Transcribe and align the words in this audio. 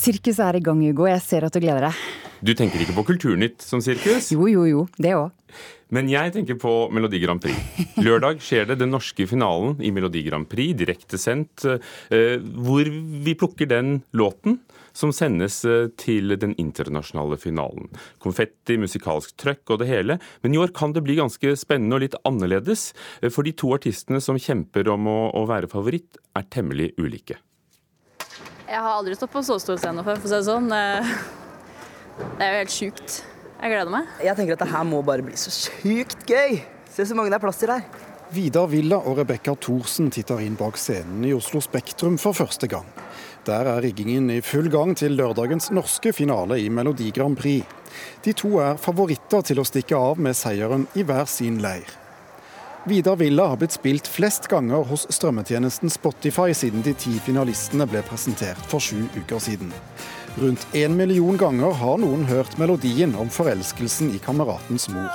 Sirkus 0.00 0.38
er 0.40 0.56
i 0.56 0.62
gang, 0.64 0.80
Hugo. 0.80 1.04
Jeg 1.10 1.20
ser 1.20 1.44
at 1.44 1.52
du 1.52 1.60
gleder 1.60 1.90
deg. 1.90 2.04
Du 2.40 2.54
tenker 2.56 2.80
ikke 2.80 2.94
på 2.96 3.02
Kulturnytt 3.10 3.60
som 3.60 3.82
sirkus? 3.84 4.30
Jo, 4.32 4.46
jo, 4.48 4.62
jo. 4.64 4.84
Det 4.96 5.12
òg. 5.12 5.34
Men 5.92 6.08
jeg 6.08 6.32
tenker 6.32 6.56
på 6.62 6.72
Melodi 6.94 7.18
Grand 7.20 7.42
Prix. 7.42 7.58
Lørdag 8.06 8.40
skjer 8.40 8.70
det 8.70 8.78
den 8.80 8.94
norske 8.94 9.26
finalen 9.28 9.74
i 9.84 9.90
Melodi 9.92 10.22
Grand 10.24 10.48
Prix, 10.48 10.72
direktesendt, 10.78 11.66
eh, 12.14 12.38
hvor 12.38 12.88
vi 13.26 13.34
plukker 13.36 13.68
den 13.68 13.98
låten 14.16 14.60
som 14.96 15.12
sendes 15.12 15.58
eh, 15.68 15.90
til 16.00 16.32
den 16.40 16.54
internasjonale 16.62 17.36
finalen. 17.42 17.90
Konfetti, 18.24 18.78
musikalsk 18.80 19.36
trøkk 19.36 19.74
og 19.74 19.82
det 19.82 19.90
hele. 19.90 20.16
Men 20.40 20.56
i 20.56 20.62
år 20.62 20.72
kan 20.72 20.96
det 20.96 21.04
bli 21.04 21.18
ganske 21.20 21.52
spennende 21.60 21.98
og 21.98 22.06
litt 22.06 22.18
annerledes, 22.24 22.94
eh, 23.20 23.28
for 23.28 23.44
de 23.44 23.52
to 23.52 23.74
artistene 23.76 24.22
som 24.24 24.40
kjemper 24.40 24.88
om 24.96 25.12
å, 25.12 25.20
å 25.36 25.44
være 25.50 25.68
favoritt, 25.68 26.22
er 26.38 26.48
temmelig 26.48 26.94
ulike. 26.96 27.42
Jeg 28.70 28.78
har 28.78 28.92
aldri 28.94 29.16
stått 29.18 29.32
på 29.32 29.40
så 29.42 29.56
stor 29.58 29.80
scene 29.82 30.04
før, 30.06 30.20
for 30.20 30.28
å 30.28 30.30
si 30.30 30.36
det 30.36 30.46
sånn. 30.46 30.68
Det 30.70 32.44
er 32.44 32.52
jo 32.52 32.60
helt 32.60 32.74
sjukt. 32.74 33.16
Jeg 33.60 33.72
gleder 33.72 33.90
meg. 33.92 34.12
Jeg 34.22 34.38
tenker 34.38 34.54
at 34.54 34.62
det 34.62 34.70
her 34.70 34.84
må 34.86 35.00
bare 35.04 35.24
bli 35.26 35.34
så 35.36 35.50
sjukt 35.50 36.22
gøy. 36.30 36.60
Se 36.90 37.04
så 37.08 37.16
mange 37.18 37.32
det 37.32 37.40
er 37.40 37.42
plass 37.42 37.58
til 37.60 37.72
her. 37.74 37.82
Vidar 38.30 38.70
Villa 38.70 39.00
og 39.02 39.18
Rebekka 39.18 39.56
Thorsen 39.58 40.12
titter 40.14 40.38
inn 40.44 40.54
bak 40.54 40.78
scenen 40.78 41.24
i 41.26 41.34
Oslo 41.34 41.58
Spektrum 41.64 42.14
for 42.22 42.36
første 42.38 42.70
gang. 42.70 42.86
Der 43.48 43.66
er 43.66 43.82
riggingen 43.82 44.30
i 44.30 44.38
full 44.44 44.70
gang 44.70 44.94
til 44.94 45.18
lørdagens 45.18 45.72
norske 45.74 46.12
finale 46.14 46.60
i 46.62 46.70
Melodi 46.70 47.10
Grand 47.16 47.34
Prix. 47.40 47.66
De 48.22 48.36
to 48.38 48.60
er 48.62 48.78
favoritter 48.78 49.42
til 49.50 49.58
å 49.58 49.66
stikke 49.66 49.98
av 49.98 50.22
med 50.22 50.38
seieren 50.38 50.86
i 50.94 51.02
hver 51.02 51.26
sin 51.26 51.58
leir. 51.64 51.99
Vidar 52.84 53.16
Villa 53.16 53.46
har 53.46 53.56
blitt 53.56 53.72
spilt 53.72 54.06
flest 54.08 54.46
ganger 54.48 54.86
hos 54.88 55.04
strømmetjenesten 55.12 55.90
Spotify 55.92 56.54
siden 56.56 56.80
de 56.82 56.94
ti 56.96 57.12
finalistene 57.20 57.84
ble 57.86 58.00
presentert 58.08 58.60
for 58.70 58.80
sju 58.80 59.02
uker 59.18 59.42
siden. 59.42 59.68
Rundt 60.40 60.64
én 60.72 60.96
million 60.96 61.36
ganger 61.36 61.76
har 61.76 61.98
noen 62.00 62.24
hørt 62.24 62.56
melodien 62.58 63.12
om 63.20 63.28
forelskelsen 63.28 64.14
i 64.16 64.20
kameratens 64.24 64.88
mor. 64.94 65.10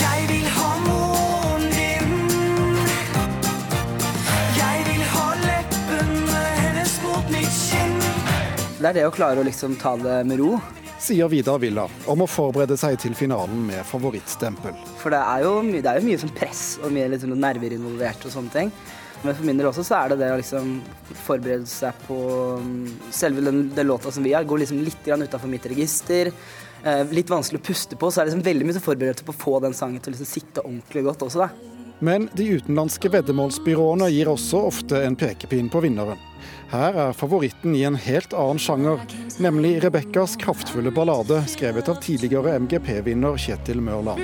Jeg 0.00 0.28
vil 0.30 0.46
ha 0.56 0.70
moren 0.86 1.66
din. 1.74 2.14
Jeg 4.56 4.86
vil 4.88 5.04
ha 5.12 5.26
leppene 5.42 6.46
hennes 6.62 6.96
mot 7.04 7.34
mitt 7.34 7.60
kinn. 7.66 8.00
Det 8.80 8.88
er 8.94 8.96
det 9.02 9.04
å 9.10 9.12
klare 9.12 9.44
å 9.44 9.46
liksom 9.50 9.76
ta 9.76 9.98
det 10.00 10.22
med 10.30 10.40
ro 10.40 10.54
sier 11.04 11.30
Vidar 11.32 11.60
Villa 11.62 11.86
om 12.10 12.24
å 12.24 12.28
forberede 12.30 12.76
seg 12.80 12.96
til 13.02 13.14
finalen 13.18 13.66
med 13.68 13.84
favorittstempel. 13.88 14.76
For 15.02 15.14
det 15.14 15.20
er 15.20 15.44
jo, 15.44 15.54
det 15.74 15.84
er 15.84 16.00
jo 16.00 16.08
mye 16.08 16.20
som 16.22 16.32
press 16.36 16.66
og 16.82 16.92
mye 16.94 17.10
liksom 17.12 17.34
nerver 17.36 17.76
involvert 17.76 18.24
og 18.24 18.34
sånne 18.34 18.54
ting. 18.54 18.74
Men 19.24 19.36
for 19.36 19.48
min 19.48 19.60
del 19.60 19.70
også 19.70 19.84
så 19.86 19.96
er 20.02 20.12
det 20.12 20.20
det 20.20 20.32
å 20.34 20.40
liksom 20.40 20.74
forberede 21.24 21.68
seg 21.68 21.96
på 22.04 22.18
um, 22.60 22.84
selve 23.14 23.44
den, 23.46 23.62
den 23.72 23.88
låta 23.88 24.12
som 24.12 24.24
vi 24.24 24.34
har. 24.36 24.44
Går 24.44 24.64
liksom 24.64 24.82
litt 24.84 25.08
utafor 25.08 25.48
mitt 25.48 25.68
register. 25.70 26.28
Eh, 26.84 27.04
litt 27.16 27.30
vanskelig 27.32 27.62
å 27.62 27.64
puste 27.64 27.96
på, 27.96 28.10
så 28.12 28.20
er 28.20 28.26
det 28.26 28.34
liksom 28.34 28.44
veldig 28.44 28.66
mye 28.68 28.82
forberedelse 28.84 29.24
på 29.24 29.32
å 29.32 29.42
få 29.46 29.54
den 29.64 29.76
sangen 29.76 30.02
til 30.04 30.12
å 30.12 30.16
liksom 30.18 30.28
sitte 30.28 30.64
ordentlig 30.64 31.06
godt 31.06 31.24
også, 31.24 31.46
da. 31.46 31.72
Men 32.04 32.26
de 32.36 32.50
utenlandske 32.58 33.08
veddemålsbyråene 33.14 34.10
gir 34.12 34.28
også 34.28 34.60
ofte 34.68 35.00
en 35.06 35.16
pekepinn 35.16 35.70
på 35.72 35.80
vinneren. 35.86 36.20
Her 36.72 36.96
er 36.96 37.12
favoritten 37.12 37.74
i 37.76 37.84
en 37.84 37.96
helt 38.00 38.32
annen 38.32 38.58
sjanger, 38.62 39.02
nemlig 39.42 39.76
Rebekkas 39.84 40.36
kraftfulle 40.40 40.90
ballade, 40.94 41.42
skrevet 41.50 41.88
av 41.92 42.00
tidligere 42.02 42.56
MGP-vinner 42.64 43.36
Kjetil 43.38 43.82
Mørland. 43.84 44.22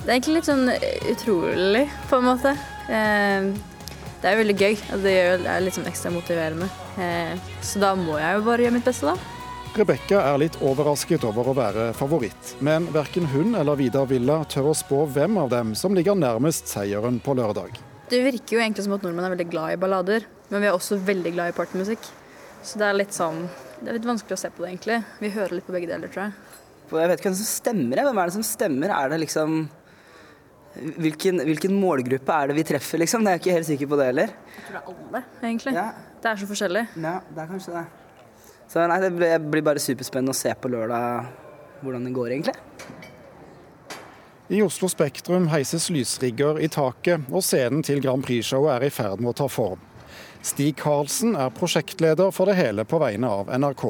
Det 0.00 0.16
er 0.16 0.16
egentlig 0.16 0.40
litt 0.40 0.48
sånn 0.48 0.70
utrolig, 1.12 1.84
på 2.10 2.18
en 2.18 2.24
måte. 2.26 2.54
Eh, 2.90 3.50
det 4.20 4.26
er 4.26 4.34
jo 4.34 4.40
veldig 4.40 4.56
gøy. 4.58 4.80
Det 5.04 5.12
er 5.22 5.60
litt 5.62 5.76
sånn 5.76 5.86
ekstra 5.86 6.10
motiverende. 6.10 6.66
Eh, 6.98 7.36
så 7.62 7.78
da 7.84 7.92
må 7.94 8.18
jeg 8.18 8.40
jo 8.40 8.48
bare 8.48 8.66
gjøre 8.66 8.74
mitt 8.74 8.90
beste, 8.90 9.12
da. 9.12 9.39
Rebekka 9.70 10.18
er 10.26 10.40
litt 10.42 10.56
overrasket 10.66 11.22
over 11.28 11.46
å 11.52 11.52
være 11.54 11.84
favoritt, 11.94 12.56
men 12.58 12.88
verken 12.90 13.28
hun 13.30 13.54
eller 13.54 13.78
Vidar 13.78 14.08
Villa 14.10 14.40
tør 14.50 14.72
å 14.72 14.74
spå 14.74 15.04
hvem 15.14 15.36
av 15.38 15.52
dem 15.52 15.70
som 15.78 15.94
ligger 15.94 16.18
nærmest 16.18 16.66
seieren 16.72 17.20
på 17.22 17.36
lørdag. 17.38 17.76
Det 18.10 18.18
virker 18.24 18.56
jo 18.56 18.62
egentlig 18.64 18.82
som 18.88 18.96
at 18.96 19.04
nordmenn 19.06 19.28
er 19.28 19.36
veldig 19.36 19.46
glad 19.52 19.76
i 19.76 19.78
ballader, 19.78 20.26
men 20.50 20.64
vi 20.64 20.66
er 20.66 20.74
også 20.74 20.98
veldig 21.06 21.32
glad 21.36 21.52
i 21.52 21.54
partymusikk. 21.54 22.08
Så 22.66 22.80
det 22.82 22.88
er 22.88 22.98
litt 22.98 23.14
sånn 23.16 23.44
Det 23.80 23.86
er 23.88 23.96
litt 23.96 24.08
vanskelig 24.10 24.36
å 24.36 24.40
se 24.42 24.50
på 24.52 24.64
det, 24.64 24.72
egentlig. 24.72 24.98
Vi 25.22 25.30
hører 25.32 25.54
litt 25.56 25.68
på 25.70 25.76
begge 25.76 25.88
deler, 25.88 26.10
tror 26.12 26.26
jeg. 26.26 26.58
Jeg 26.90 27.12
vet 27.12 27.22
ikke 27.22 27.30
hvem 27.30 27.38
som 27.38 27.48
stemmer. 27.48 28.02
Hvem 28.04 28.18
er 28.20 28.28
det 28.28 28.34
som 28.34 28.44
stemmer? 28.44 28.92
Er 28.96 29.14
det 29.14 29.20
liksom 29.22 29.60
Hvilken, 31.00 31.40
hvilken, 31.46 31.72
målgruppe 31.82 32.34
er 32.34 32.50
det 32.50 32.58
vi 32.58 32.66
treffer, 32.68 33.00
liksom? 33.02 33.24
Det 33.24 33.30
er 33.30 33.38
jeg 33.38 33.44
ikke 33.44 33.56
helt 33.56 33.70
sikker 33.70 33.88
på 33.90 33.96
det 33.98 34.10
heller. 34.10 34.36
Jeg 34.54 34.66
tror 34.66 34.76
det 34.76 34.82
er 34.82 34.92
alle, 34.92 35.24
egentlig. 35.40 35.74
Ja. 35.78 35.88
Det 36.20 36.30
er 36.30 36.42
så 36.42 36.50
forskjellig. 36.50 36.84
Ja, 36.94 37.16
det 37.26 37.42
er 37.42 37.50
kanskje 37.50 37.74
det. 37.78 37.88
Så 38.70 38.82
nei, 38.86 39.00
det 39.02 39.10
blir 39.50 39.64
bare 39.66 39.82
superspennende 39.82 40.30
å 40.30 40.38
se 40.38 40.52
på 40.54 40.70
lørdag 40.70 41.26
hvordan 41.82 42.04
det 42.06 42.12
går, 42.14 42.34
egentlig. 42.36 42.54
I 44.50 44.60
Oslo 44.62 44.86
Spektrum 44.90 45.48
heises 45.50 45.88
lysrigger 45.90 46.60
i 46.62 46.68
taket, 46.70 47.26
og 47.34 47.42
scenen 47.42 47.82
til 47.86 47.98
Grand 48.02 48.22
Prix-showet 48.22 48.76
er 48.76 48.86
i 48.86 48.92
ferd 48.94 49.22
med 49.22 49.32
å 49.32 49.38
ta 49.42 49.48
form. 49.50 49.82
Stig 50.46 50.78
Karlsen 50.78 51.34
er 51.34 51.50
prosjektleder 51.54 52.30
for 52.34 52.50
det 52.50 52.56
hele 52.60 52.86
på 52.86 53.02
vegne 53.02 53.32
av 53.40 53.50
NRK. 53.50 53.84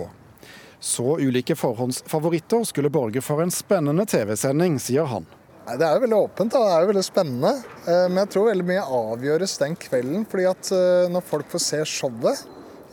Så 0.80 1.18
ulike 1.20 1.58
forhåndsfavoritter 1.60 2.64
skulle 2.64 2.92
borge 2.92 3.20
for 3.24 3.44
en 3.44 3.52
spennende 3.52 4.08
TV-sending, 4.08 4.80
sier 4.80 5.08
han. 5.12 5.28
Det 5.68 5.84
er 5.84 5.98
jo 5.98 6.06
veldig 6.06 6.18
åpent, 6.24 6.56
da. 6.56 6.64
det 6.64 6.74
er 6.74 6.82
jo 6.82 6.92
veldig 6.94 7.06
spennende. 7.06 7.54
Eh, 7.84 8.06
men 8.08 8.24
jeg 8.24 8.32
tror 8.32 8.48
veldig 8.48 8.68
mye 8.72 8.88
avgjøres 8.96 9.60
den 9.60 9.76
kvelden. 9.78 10.24
fordi 10.24 10.48
at 10.48 10.72
eh, 10.74 11.08
når 11.12 11.28
folk 11.28 11.52
får 11.52 11.66
se 11.68 11.84
showet, 11.84 12.44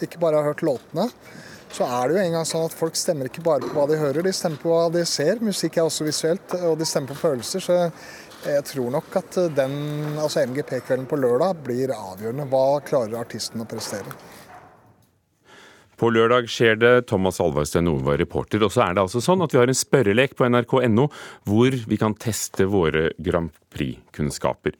ikke 0.03 0.19
bare 0.21 0.41
har 0.41 0.51
hørt 0.51 0.67
låtene, 0.67 1.07
så 1.73 1.85
er 1.85 2.07
det 2.07 2.15
jo 2.15 2.21
en 2.23 2.37
gang 2.37 2.47
sånn 2.47 2.67
at 2.69 2.75
folk 2.77 2.95
stemmer 2.97 3.29
ikke 3.29 3.43
bare 3.45 3.65
på 3.65 3.75
hva 3.75 3.87
de 3.89 3.99
hører, 3.99 4.23
de 4.25 4.33
stemmer 4.35 4.61
på 4.61 4.71
hva 4.71 4.87
de 4.93 5.03
ser. 5.07 5.41
Musikk 5.43 5.77
er 5.77 5.87
også 5.87 6.07
visuelt, 6.07 6.55
og 6.61 6.79
de 6.79 6.87
stemmer 6.87 7.11
på 7.11 7.21
følelser. 7.25 7.63
Så 7.63 7.77
jeg 8.47 8.63
tror 8.69 8.89
nok 8.93 9.19
at 9.19 9.37
den, 9.57 9.77
altså 10.15 10.45
MGP-kvelden 10.47 11.07
på 11.09 11.19
lørdag 11.19 11.61
blir 11.65 11.93
avgjørende. 11.95 12.47
Hva 12.51 12.65
klarer 12.87 13.19
artisten 13.19 13.63
å 13.63 13.69
prestere? 13.69 14.15
På 15.97 16.11
lørdag 16.13 16.45
skjer 16.53 16.77
det. 16.77 16.93
Thomas 17.09 17.39
Alvarstein 17.41 17.89
Ove 17.89 18.05
var 18.05 18.19
reporter. 18.21 18.61
Og 18.61 18.73
så 18.73 18.85
er 18.85 18.93
det 18.93 19.03
altså 19.07 19.21
sånn 19.23 19.41
at 19.41 19.53
vi 19.53 19.57
har 19.57 19.71
en 19.71 19.77
spørrelek 19.77 20.37
på 20.37 20.45
nrk.no 20.45 21.07
hvor 21.49 21.73
vi 21.89 21.97
kan 21.97 22.13
teste 22.21 22.69
våre 22.69 23.09
Grand 23.17 23.49
Prix-kunnskaper. 23.73 24.77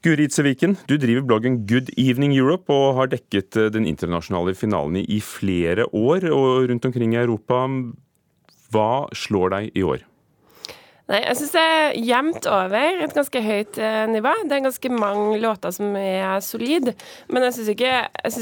Guri 0.00 0.24
Itzeviken, 0.24 0.78
du 0.88 0.94
driver 0.96 1.26
bloggen 1.28 1.58
Good 1.68 1.90
Evening 2.00 2.32
Europe 2.32 2.72
og 2.72 2.94
har 2.96 3.10
dekket 3.12 3.56
eh, 3.60 3.66
den 3.68 3.84
internasjonale 3.84 4.54
finalen 4.56 5.02
i 5.02 5.18
flere 5.20 5.84
år 5.92 6.24
og 6.32 6.70
rundt 6.70 6.86
omkring 6.88 7.12
i 7.12 7.18
Europa. 7.20 7.66
Hva 8.72 8.92
slår 9.12 9.52
deg 9.52 9.76
i 9.76 9.84
år? 9.84 10.06
Nei, 11.10 11.18
jeg 11.26 11.36
syns 11.36 11.52
det 11.52 11.64
er 11.66 11.98
jevnt 12.06 12.48
over 12.48 13.02
et 13.04 13.12
ganske 13.12 13.42
høyt 13.44 13.80
eh, 13.82 14.06
nivå. 14.08 14.32
Det 14.48 14.56
er 14.56 14.64
ganske 14.70 14.92
mange 14.94 15.36
låter 15.42 15.76
som 15.76 15.92
er 16.00 16.40
solide. 16.48 16.94
Men 17.28 17.44
jeg 17.50 17.58
syns 17.58 17.70
ikke, 17.74 17.92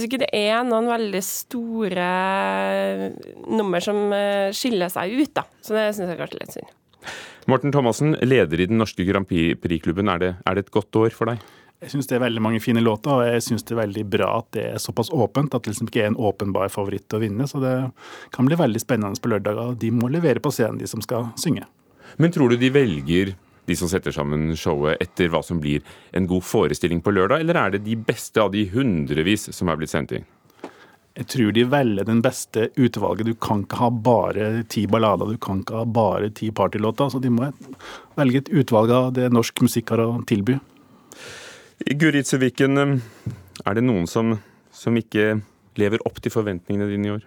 ikke, 0.05 0.21
det 0.23 0.31
er 0.39 0.63
noen 0.69 0.87
veldig 0.93 1.25
store 1.27 2.13
nummer 3.51 3.83
som 3.83 4.15
eh, 4.15 4.55
skiller 4.55 4.95
seg 4.95 5.17
ut, 5.25 5.35
da. 5.41 5.49
Så 5.59 5.75
det 5.75 5.89
syns 5.99 6.15
jeg 6.15 6.23
kanskje 6.23 6.39
er 6.39 6.45
litt 6.45 6.55
synd. 6.61 6.71
Morten 7.49 7.73
Thomassen, 7.73 8.13
leder 8.29 8.61
i 8.61 8.67
den 8.69 8.77
norske 8.77 9.07
Grand 9.09 9.25
Prix-klubben. 9.25 10.11
Er, 10.13 10.25
er, 10.37 10.57
det 10.59 10.67
et 10.67 10.75
godt 10.75 10.97
år 11.01 11.15
for 11.17 11.31
deg? 11.31 11.41
Jeg 11.81 11.95
syns 11.95 12.11
det 12.11 12.19
er 12.19 12.27
veldig 12.27 12.43
mange 12.45 12.61
fine 12.61 12.83
låter, 12.83 13.09
og 13.15 13.25
jeg 13.25 13.41
syns 13.47 13.65
det 13.65 13.73
er 13.73 13.79
veldig 13.87 14.05
bra 14.13 14.29
at 14.43 14.51
det 14.53 14.65
er 14.75 14.83
såpass 14.83 15.09
åpent. 15.17 15.57
At 15.57 15.65
det 15.65 15.73
liksom 15.73 15.89
ikke 15.89 16.03
er 16.03 16.11
en 16.11 16.19
åpenbar 16.29 16.69
favoritt 16.75 17.17
å 17.17 17.23
vinne. 17.23 17.47
Så 17.49 17.63
det 17.63 17.73
kan 18.37 18.45
bli 18.45 18.59
veldig 18.61 18.83
spennende 18.83 19.17
på 19.25 19.33
lørdag. 19.33 19.79
De 19.81 19.89
må 19.97 20.11
levere 20.13 20.45
på 20.45 20.53
scenen, 20.53 20.77
de 20.83 20.91
som 20.91 21.01
skal 21.01 21.31
synge. 21.41 21.65
Men 22.21 22.35
tror 22.37 22.53
du 22.53 22.61
de 22.61 22.69
velger 22.75 23.33
de 23.69 23.77
som 23.81 23.89
setter 23.89 24.13
sammen 24.13 24.53
showet, 24.57 25.01
etter 25.01 25.33
hva 25.33 25.41
som 25.45 25.61
blir 25.61 25.81
en 26.17 26.29
god 26.29 26.45
forestilling 26.45 27.01
på 27.05 27.17
lørdag, 27.17 27.41
eller 27.45 27.63
er 27.63 27.75
det 27.75 27.87
de 27.89 27.97
beste 27.97 28.45
av 28.45 28.53
de 28.53 28.67
hundrevis 28.73 29.49
som 29.57 29.73
er 29.73 29.81
blitt 29.81 29.93
sendt 29.93 30.19
inn? 30.21 30.29
Jeg 31.19 31.27
tror 31.33 31.55
de 31.55 31.65
velger 31.67 32.07
den 32.07 32.21
beste 32.23 32.69
utvalget. 32.79 33.27
Du 33.27 33.35
kan 33.43 33.65
ikke 33.65 33.81
ha 33.81 33.89
bare 33.91 34.51
ti 34.71 34.85
ballader, 34.87 35.33
du 35.35 35.41
kan 35.43 35.65
ikke 35.65 35.81
ha 35.81 35.87
bare 35.99 36.31
ti 36.31 36.53
partylåter. 36.55 37.11
Så 37.11 37.19
de 37.23 37.33
må 37.35 37.49
velge 38.19 38.45
et 38.45 38.53
utvalg 38.63 38.93
av 38.95 39.09
det 39.17 39.27
norsk 39.35 39.65
musikk 39.67 39.91
har 39.95 40.05
å 40.05 40.13
tilby. 40.31 40.61
Guritzeviken, 41.99 42.79
er 43.67 43.75
det 43.75 43.83
noen 43.87 44.07
som, 44.11 44.37
som 44.75 44.99
ikke 44.99 45.41
lever 45.79 46.07
opp 46.07 46.23
til 46.23 46.35
forventningene 46.35 46.91
dine 46.93 47.11
i 47.11 47.15
år? 47.17 47.27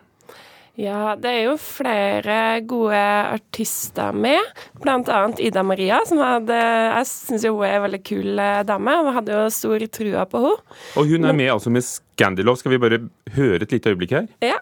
Ja, 0.79 1.17
det 1.19 1.27
er 1.27 1.41
jo 1.49 1.57
flere 1.59 2.35
gode 2.63 2.99
artister 3.35 4.15
med. 4.15 4.39
Annet 4.87 5.41
Ida 5.43 5.65
Maria, 5.67 5.99
som 6.07 6.21
hadde 6.23 6.55
Jeg 6.55 7.09
syns 7.09 7.43
jo 7.43 7.57
hun 7.57 7.67
er 7.67 7.75
en 7.75 7.83
veldig 7.89 7.99
kul 8.07 8.39
eh, 8.39 8.61
dame, 8.67 8.95
og 9.01 9.11
hadde 9.17 9.35
jo 9.35 9.49
stor 9.51 9.83
trua 9.91 10.23
på 10.31 10.45
henne. 10.45 10.77
Og 10.95 11.11
hun 11.11 11.27
er 11.27 11.35
med 11.35 11.51
altså 11.57 11.73
med 11.73 11.83
Scandilove. 12.21 12.57
Skal 12.57 12.71
vi 12.71 12.77
bare 12.77 12.99
høre 13.35 13.63
et 13.65 13.71
lite 13.71 13.89
øyeblikk 13.89 14.11
her? 14.11 14.27
Ja. 14.41 14.59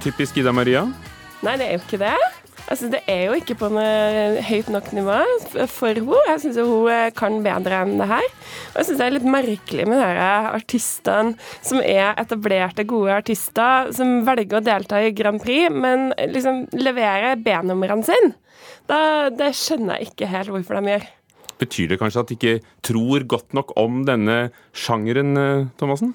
Typisk 0.00 0.36
Ida 0.40 0.50
Maria. 0.52 0.86
Nei, 1.44 1.56
det 1.60 1.66
er 1.66 1.76
jo 1.76 1.82
ikke 1.84 1.98
det. 2.00 2.16
Altså, 2.70 2.88
det 2.88 3.00
er 3.06 3.26
jo 3.28 3.36
ikke 3.36 3.54
på 3.60 3.68
noe 3.72 4.40
høyt 4.46 4.70
nok 4.72 4.88
nivå 4.96 5.18
for 5.68 5.92
henne. 5.92 6.22
Jeg 6.28 6.40
syns 6.42 6.58
hun 6.64 6.88
eh, 6.90 7.10
kan 7.14 7.36
bedre 7.44 7.84
enn 7.84 8.00
det 8.00 8.08
her. 8.10 8.26
Og 8.70 8.78
jeg 8.78 8.86
syns 8.88 9.00
det 9.00 9.06
er 9.06 9.14
litt 9.16 9.26
merkelig 9.26 9.86
med 9.90 9.98
disse 9.98 10.28
artistene 10.54 11.34
som 11.58 11.80
er 11.82 12.14
etablerte, 12.20 12.86
gode 12.88 13.16
artister, 13.18 13.90
som 13.96 14.20
velger 14.26 14.60
å 14.60 14.64
delta 14.64 15.00
i 15.02 15.10
Grand 15.16 15.42
Prix, 15.42 15.72
men 15.74 16.12
liksom 16.30 16.66
leverer 16.78 17.40
B-numrene 17.42 18.06
sine. 18.06 18.34
Da, 18.90 19.30
det 19.34 19.52
skjønner 19.58 19.98
jeg 19.98 20.12
ikke 20.12 20.30
helt 20.30 20.54
hvorfor 20.54 20.78
de 20.78 20.94
gjør. 20.94 21.06
Betyr 21.60 21.90
det 21.90 22.00
kanskje 22.00 22.22
at 22.22 22.30
de 22.30 22.38
ikke 22.38 22.74
tror 22.86 23.26
godt 23.28 23.54
nok 23.56 23.74
om 23.80 24.02
denne 24.08 24.48
sjangeren, 24.72 25.36
eh, 25.36 25.68
Thomassen? 25.80 26.14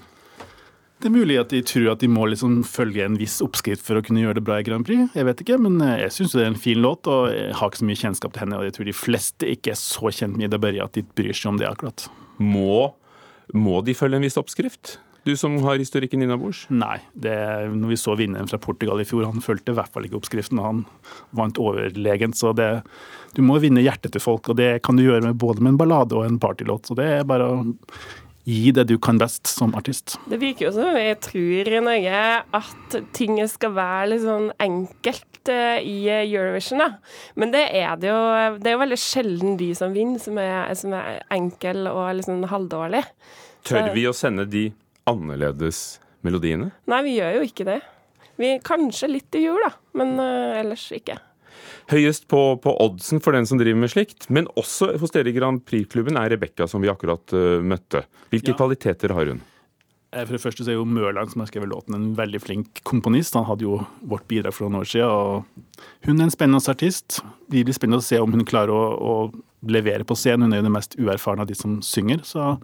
Det 1.04 1.10
er 1.10 1.14
mulig 1.14 1.36
at 1.38 1.52
de 1.52 1.60
tror 1.62 1.92
at 1.92 2.02
de 2.02 2.08
må 2.10 2.24
liksom 2.32 2.62
følge 2.66 3.04
en 3.06 3.18
viss 3.20 3.42
oppskrift 3.44 3.84
for 3.84 4.00
å 4.00 4.04
kunne 4.06 4.24
gjøre 4.24 4.40
det 4.40 4.46
bra 4.48 4.62
i 4.62 4.66
Grand 4.66 4.88
Prix. 4.88 5.12
Jeg 5.14 5.28
vet 5.28 5.44
ikke, 5.44 5.60
men 5.62 5.78
eh, 5.84 6.00
jeg 6.06 6.16
syns 6.16 6.34
det 6.34 6.46
er 6.46 6.54
en 6.54 6.60
fin 6.60 6.80
låt, 6.82 7.06
og 7.12 7.28
jeg 7.36 7.52
har 7.60 7.72
ikke 7.72 7.84
så 7.84 7.90
mye 7.92 8.02
kjennskap 8.02 8.34
til 8.34 8.46
henne. 8.46 8.60
Og 8.62 8.70
jeg 8.70 8.78
tror 8.78 8.90
de 8.90 8.96
fleste 8.96 9.52
ikke 9.52 9.76
er 9.76 9.82
så 9.82 10.10
kjent 10.10 10.40
med 10.40 10.48
Ida 10.48 10.62
Børje 10.64 10.88
at 10.88 10.96
de 10.98 11.04
bryr 11.06 11.36
seg 11.36 11.52
om 11.52 11.60
det 11.62 11.70
akkurat. 11.70 12.08
Må, 12.42 12.94
må 13.56 13.82
de 13.86 13.98
følge 13.98 14.20
en 14.20 14.26
viss 14.26 14.40
oppskrift? 14.42 14.98
Du 15.26 15.34
som 15.34 15.56
har 15.66 15.80
historikken 15.82 16.22
innabords? 16.22 16.68
Nei. 16.70 17.00
Det, 17.18 17.34
når 17.74 17.96
vi 17.96 17.98
så 17.98 18.14
vinneren 18.18 18.50
fra 18.50 18.60
Portugal 18.62 19.02
i 19.02 19.08
fjor, 19.10 19.24
han 19.26 19.42
fulgte 19.42 19.74
i 19.74 19.78
hvert 19.78 19.90
fall 19.90 20.06
ikke 20.06 20.20
oppskriften. 20.20 20.62
Han 20.62 20.84
vant 21.34 21.58
overlegent. 21.62 22.38
Så 22.38 22.52
det, 22.54 22.70
du 23.34 23.42
må 23.42 23.58
vinne 23.64 23.82
hjertet 23.82 24.14
til 24.14 24.22
folk, 24.22 24.52
og 24.54 24.60
det 24.62 24.84
kan 24.86 25.00
du 25.00 25.02
gjøre 25.08 25.32
med 25.32 25.40
både 25.42 25.66
med 25.66 25.74
en 25.74 25.80
ballade 25.82 26.14
og 26.14 26.28
en 26.28 26.38
partylåt. 26.42 26.86
Så 26.86 26.98
det 27.00 27.10
er 27.10 27.26
bare 27.26 27.50
å 27.50 27.58
gi 28.46 28.72
det 28.76 28.86
du 28.90 28.96
kan 29.02 29.18
best 29.22 29.48
som 29.50 29.74
artist. 29.78 30.18
Det 30.30 30.38
virker 30.42 30.68
jo 30.68 30.74
som 30.76 30.94
vi 30.96 31.08
tror 31.22 31.72
i 31.72 31.82
Norge 31.84 32.22
at 32.60 32.98
ting 33.18 33.40
skal 33.50 33.74
være 33.76 34.12
litt 34.14 34.24
sånn 34.26 34.52
enkelt 34.62 35.52
eh, 35.52 35.82
i 35.82 35.98
Eurovision, 36.14 36.84
da. 36.84 36.90
Men 37.40 37.54
det 37.56 37.66
er 37.74 37.98
det 38.02 38.12
jo 38.12 38.22
Det 38.62 38.70
er 38.70 38.78
jo 38.78 38.84
veldig 38.84 39.02
sjelden 39.02 39.58
de 39.60 39.72
som 39.78 39.96
vinner, 39.96 40.22
som 40.22 40.38
er, 40.42 40.74
som 40.78 40.94
er 40.98 41.24
enkel 41.34 41.90
og 41.92 42.08
liksom 42.22 42.46
halvdårlig. 42.52 43.04
Tør 43.66 43.92
vi 43.96 44.06
å 44.06 44.14
sende 44.14 44.46
de 44.46 44.68
annerledes 45.10 46.00
melodiene? 46.26 46.72
Nei, 46.90 47.02
vi 47.06 47.18
gjør 47.18 47.40
jo 47.40 47.46
ikke 47.50 47.68
det. 47.68 47.80
Vi 48.42 48.58
Kanskje 48.66 49.10
litt 49.10 49.38
i 49.38 49.46
jul, 49.46 49.62
da, 49.64 49.72
men 49.98 50.18
uh, 50.20 50.60
ellers 50.60 50.86
ikke. 50.94 51.18
Høyest 51.92 52.26
på, 52.32 52.40
på, 52.64 52.72
oddsen 52.82 53.22
for 53.22 53.38
den 53.38 53.46
som 53.46 53.60
driver 53.62 53.78
med 53.84 53.92
slikt, 53.94 54.26
men 54.34 54.48
også 54.58 54.96
hos 55.02 55.14
dere 55.14 55.30
i 55.30 55.36
Grand 55.36 55.62
Prix-klubben 55.68 56.18
er 56.18 56.32
Rebekka, 56.34 56.66
som 56.70 56.82
vi 56.82 56.90
akkurat 56.90 57.36
uh, 57.38 57.62
møtte. 57.62 58.08
Hvilke 58.34 58.56
ja. 58.56 58.58
kvaliteter 58.58 59.14
har 59.14 59.30
hun? 59.30 59.44
Eh, 60.16 60.24
for 60.24 60.34
det 60.34 60.42
første 60.42 60.66
så 60.66 60.74
er 60.74 60.80
jo 60.80 60.88
Mørland, 60.88 61.30
som 61.32 61.44
har 61.44 61.52
skrevet 61.52 61.70
låten, 61.70 61.98
en 61.98 62.16
veldig 62.18 62.42
flink 62.42 62.82
komponist. 62.88 63.38
Han 63.38 63.46
hadde 63.50 63.68
jo 63.68 63.78
vårt 64.02 64.26
bidrag 64.32 64.56
for 64.56 64.66
noen 64.66 64.82
år 64.82 64.90
siden. 64.90 65.14
og 65.14 65.86
Hun 66.08 66.18
er 66.18 66.26
en 66.26 66.34
spennende 66.34 66.64
artist. 66.74 67.22
Det 67.52 67.66
blir 67.68 67.78
spennende 67.78 68.02
å 68.02 68.08
se 68.08 68.22
om 68.24 68.34
hun 68.34 68.48
klarer 68.48 68.74
å, 68.74 68.84
å 68.98 69.70
levere 69.70 70.08
på 70.08 70.18
scenen. 70.18 70.48
Hun 70.48 70.58
er 70.58 70.64
jo 70.64 70.70
den 70.70 70.78
mest 70.78 70.98
uerfarne 70.98 71.46
av 71.46 71.52
de 71.52 71.58
som 71.58 71.82
synger. 71.86 72.26
så 72.26 72.56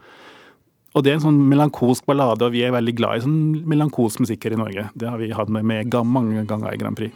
og 0.91 1.05
det 1.05 1.11
er 1.11 1.21
en 1.21 1.23
sånn 1.23 1.37
melankolsk 1.47 2.03
ballade, 2.03 2.43
og 2.43 2.51
vi 2.51 2.65
er 2.67 2.73
veldig 2.75 2.93
glad 2.97 3.15
i 3.15 3.23
sånn 3.23 3.37
melankolsk 3.71 4.25
musikk 4.25 4.43
her 4.43 4.57
i 4.57 4.59
Norge. 4.59 4.89
Det 4.91 5.07
har 5.07 5.21
vi 5.21 5.29
hatt 5.31 5.47
med, 5.47 5.63
med 5.63 5.93
mange 6.03 6.43
ganger 6.49 6.73
i 6.73 6.81
Grand 6.81 6.99
Prix. 6.99 7.15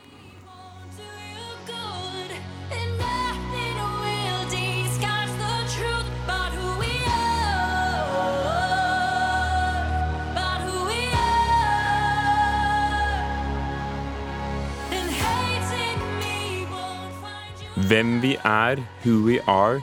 Hvem 17.86 18.22
vi 18.24 18.32
er, 18.42 18.80
who 19.04 19.20
we 19.28 19.36
are. 19.46 19.82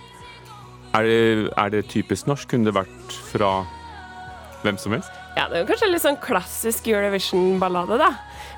Er 0.95 1.05
det, 1.07 1.51
er 1.57 1.69
det 1.71 1.83
typisk 1.93 2.27
norsk? 2.27 2.49
Kunne 2.51 2.67
det 2.67 2.73
vært 2.75 3.13
fra 3.29 3.51
hvem 4.65 4.79
som 4.81 4.97
helst? 4.97 5.13
Ja, 5.37 5.45
det 5.47 5.55
er 5.55 5.63
jo 5.63 5.69
kanskje 5.69 5.91
litt 5.93 6.03
sånn 6.03 6.19
klassisk 6.19 6.89
Eurovision-ballade, 6.91 8.01
da. 8.01 8.09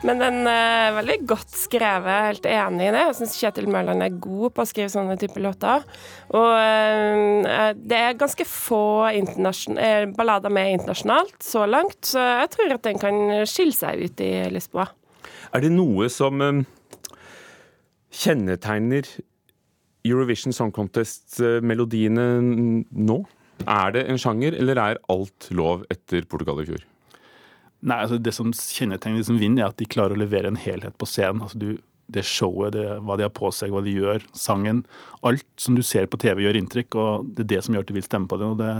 Men 0.06 0.22
den 0.22 0.48
er 0.48 0.94
veldig 0.96 1.16
godt 1.28 1.52
skrevet, 1.52 2.28
helt 2.30 2.48
enig 2.48 2.86
i 2.86 2.94
det. 2.94 3.02
Jeg 3.10 3.18
syns 3.18 3.36
Kjetil 3.42 3.68
Mørland 3.74 4.06
er 4.06 4.16
god 4.16 4.54
på 4.56 4.64
å 4.64 4.70
skrive 4.70 4.94
sånne 4.94 5.18
typer 5.20 5.44
låter. 5.44 5.84
Og 6.32 6.48
uh, 6.54 7.68
det 7.76 8.00
er 8.00 8.18
ganske 8.20 8.48
få 8.48 8.80
eh, 9.12 10.08
ballader 10.16 10.56
med 10.56 10.78
internasjonalt 10.78 11.36
så 11.44 11.66
langt, 11.68 12.00
så 12.14 12.24
jeg 12.44 12.54
tror 12.56 12.78
at 12.78 12.88
den 12.88 13.02
kan 13.02 13.20
skille 13.50 13.76
seg 13.76 14.08
ut 14.08 14.24
i 14.24 14.32
Lisboa. 14.54 14.88
Er 15.52 15.66
det 15.66 15.74
noe 15.76 16.08
som 16.12 16.40
um, 16.40 16.64
kjennetegner 18.14 19.12
Eurovision 20.04 20.52
Song 20.52 20.72
Contest-melodiene 20.74 22.26
nå? 22.92 23.18
Er 23.64 23.94
det 23.94 24.04
en 24.10 24.20
sjanger, 24.20 24.56
eller 24.58 24.80
er 24.80 25.00
alt 25.12 25.48
lov 25.54 25.86
etter 25.92 26.26
Portugal 26.28 26.60
i 26.60 26.68
fjor? 26.68 26.84
Nei, 27.84 27.98
altså 28.00 28.18
Det 28.20 28.32
som 28.34 28.52
kjennetegner 28.52 29.20
de 29.20 29.28
som 29.28 29.40
vinner, 29.40 29.64
er 29.64 29.72
at 29.72 29.80
de 29.80 29.88
klarer 29.88 30.16
å 30.16 30.20
levere 30.20 30.50
en 30.50 30.60
helhet 30.60 30.96
på 31.00 31.08
scenen. 31.08 31.42
Altså 31.44 31.60
du, 31.60 31.68
det 32.06 32.24
showet, 32.28 32.74
det, 32.76 32.84
hva 33.04 33.16
de 33.16 33.24
har 33.26 33.32
på 33.32 33.48
seg, 33.54 33.72
hva 33.72 33.80
de 33.84 33.94
gjør, 33.94 34.24
sangen. 34.36 34.82
Alt 35.24 35.46
som 35.60 35.76
du 35.76 35.82
ser 35.86 36.08
på 36.10 36.18
TV 36.20 36.42
gjør 36.44 36.58
inntrykk, 36.60 36.98
og 37.00 37.30
det 37.36 37.46
er 37.46 37.50
det 37.54 37.60
som 37.64 37.76
gjør 37.76 37.86
at 37.86 37.90
du 37.90 37.96
vil 37.96 38.06
stemme 38.06 38.28
på 38.28 38.38
det. 38.40 38.50
det 38.60 38.72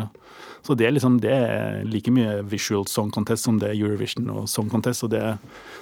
så 0.64 0.72
det 0.76 0.86
er 0.88 0.94
liksom 0.96 1.18
det 1.20 1.32
er 1.32 1.82
like 1.84 2.12
mye 2.12 2.38
visual 2.48 2.86
song 2.88 3.10
contest 3.12 3.44
som 3.44 3.58
det 3.60 3.68
er 3.68 3.76
Eurovision 3.76 4.30
og 4.32 4.48
song 4.48 4.70
contest. 4.72 5.04
og 5.04 5.10
det, 5.12 5.22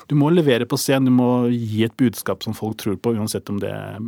Du 0.08 0.14
må 0.18 0.30
levere 0.30 0.66
på 0.66 0.76
scenen, 0.76 1.06
du 1.06 1.14
må 1.14 1.48
gi 1.50 1.84
et 1.84 1.96
budskap 1.96 2.42
som 2.42 2.54
folk 2.54 2.78
tror 2.78 2.96
på, 2.96 3.14
uansett 3.14 3.48
om 3.50 3.60
det 3.62 3.70
er 3.70 3.98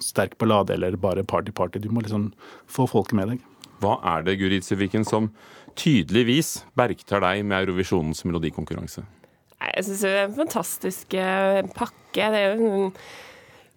sterk 0.00 0.38
ballade 0.38 0.74
eller 0.74 0.96
bare 0.96 1.24
party-party. 1.24 1.82
Du 1.82 1.90
må 1.90 2.00
liksom 2.00 2.32
få 2.66 2.86
folket 2.86 3.18
med 3.18 3.28
deg. 3.28 3.40
Hva 3.80 3.98
er 4.16 4.22
det 4.22 4.38
Guri 4.38 4.60
Tsiviken, 4.60 5.04
som 5.04 5.30
tydeligvis 5.74 6.64
bergtar 6.76 7.24
deg 7.24 7.42
med 7.44 7.64
Eurovisjonens 7.64 8.22
melodikonkurranse? 8.24 9.06
Jeg 9.60 9.86
syns 9.86 10.04
det 10.04 10.12
er 10.12 10.22
en 10.28 10.38
fantastisk 10.38 11.16
eh, 11.20 11.60
pakke. 11.76 12.14
Det 12.16 12.38
er 12.38 12.54
jo 12.54 12.70
en 12.70 12.94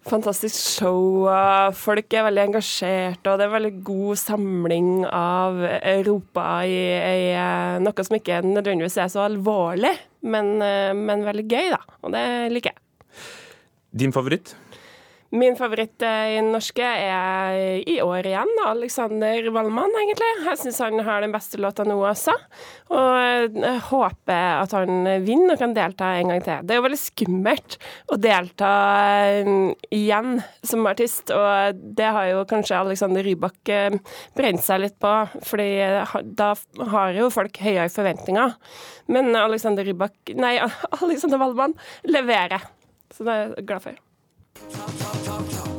fantastisk 0.04 0.56
show. 0.56 1.26
Folk 1.76 2.16
er 2.16 2.26
veldig 2.26 2.44
engasjerte, 2.48 3.28
og 3.28 3.38
det 3.38 3.46
er 3.46 3.50
en 3.50 3.56
veldig 3.56 3.74
god 3.86 4.20
samling 4.20 4.90
av 5.08 5.60
Europa 5.80 6.46
i, 6.68 6.80
i 6.96 7.30
eh, 7.36 7.78
noe 7.84 8.06
som 8.06 8.18
ikke 8.18 8.42
nødvendigvis 8.46 8.98
er 9.04 9.12
så 9.12 9.24
alvorlig, 9.28 9.94
men, 10.24 10.56
eh, 10.64 10.92
men 10.96 11.24
veldig 11.28 11.46
gøy, 11.48 11.72
da. 11.76 11.80
Og 12.02 12.14
det 12.16 12.26
liker 12.54 12.74
jeg. 12.74 12.80
Din 14.04 14.14
favoritt? 14.14 14.56
Min 15.34 15.56
favoritt 15.58 15.98
i 15.98 16.36
den 16.36 16.52
norske 16.54 16.86
er 16.86 17.56
i 17.90 17.96
år 18.04 18.28
igjen 18.30 18.50
Alexander 18.68 19.48
Wallmann, 19.50 19.90
egentlig. 19.98 20.28
Jeg 20.46 20.60
syns 20.60 20.78
han 20.84 21.00
har 21.02 21.24
den 21.24 21.34
beste 21.34 21.58
låta 21.58 21.82
nå 21.86 21.96
også. 22.06 22.36
Og 22.94 23.56
jeg 23.58 23.80
håper 23.88 24.60
at 24.60 24.76
han 24.78 25.02
vinner 25.26 25.56
og 25.56 25.64
kan 25.64 25.74
delta 25.74 26.12
en 26.20 26.30
gang 26.30 26.44
til. 26.44 26.62
Det 26.62 26.76
er 26.76 26.78
jo 26.78 26.86
veldig 26.86 27.00
skummelt 27.02 27.78
å 28.14 28.20
delta 28.22 28.70
eh, 29.32 29.50
igjen 29.98 30.38
som 30.62 30.86
artist, 30.86 31.34
og 31.34 31.82
det 31.98 32.14
har 32.14 32.30
jo 32.30 32.46
kanskje 32.54 32.78
Alexander 32.84 33.26
Rybak 33.26 33.74
eh, 33.74 33.98
brent 34.38 34.62
seg 34.62 34.84
litt 34.84 34.98
på, 35.02 35.16
fordi 35.50 35.68
da 36.38 36.52
har 36.94 37.18
jo 37.18 37.30
folk 37.34 37.58
høyere 37.58 37.90
forventninger. 37.90 38.54
Men 39.10 39.34
Alexander 39.42 39.90
Rybak, 39.90 40.36
nei, 40.38 40.60
Alexander 41.02 41.42
Wallmann 41.42 41.74
leverer. 42.06 42.70
Så 43.10 43.26
det 43.26 43.34
er 43.34 43.48
jeg 43.58 43.70
glad 43.70 43.90
for. 43.90 44.04
Talk, 44.54 44.86
talk, 44.98 45.24
talk, 45.24 45.48
talk. 45.50 45.76